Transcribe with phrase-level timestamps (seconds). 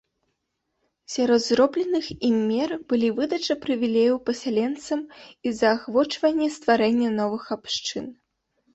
[1.15, 4.99] Сярод зробленых ім мер былі выдача прывілеяў пасяленцам
[5.45, 8.05] і заахвочванне стварэння новых абшчын.